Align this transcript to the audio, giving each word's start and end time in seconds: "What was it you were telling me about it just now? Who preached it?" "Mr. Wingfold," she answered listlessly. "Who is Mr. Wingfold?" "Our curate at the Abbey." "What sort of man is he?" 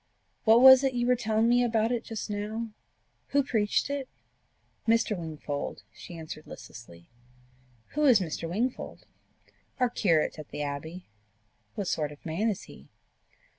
"What 0.45 0.61
was 0.61 0.83
it 0.83 0.95
you 0.95 1.05
were 1.05 1.15
telling 1.15 1.47
me 1.47 1.63
about 1.63 1.91
it 1.91 2.03
just 2.03 2.27
now? 2.27 2.71
Who 3.27 3.43
preached 3.43 3.87
it?" 3.87 4.09
"Mr. 4.87 5.15
Wingfold," 5.15 5.83
she 5.93 6.17
answered 6.17 6.47
listlessly. 6.47 7.07
"Who 7.89 8.05
is 8.05 8.19
Mr. 8.19 8.49
Wingfold?" 8.49 9.05
"Our 9.79 9.91
curate 9.91 10.39
at 10.39 10.49
the 10.49 10.63
Abbey." 10.63 11.05
"What 11.75 11.85
sort 11.85 12.11
of 12.11 12.25
man 12.25 12.49
is 12.49 12.63
he?" 12.63 12.89